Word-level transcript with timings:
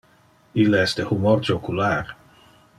Ille 0.63 0.79
es 0.85 0.95
de 1.01 1.05
humor 1.11 1.45
jocular. 1.51 2.13